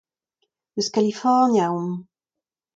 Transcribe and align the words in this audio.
Eus 0.77 0.87
Kalifornia 0.95 1.65
omp. 1.77 1.95